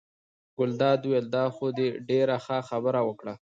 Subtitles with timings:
[0.57, 3.33] ګلداد وویل: دا خو دې ډېره ښه خبره وکړه.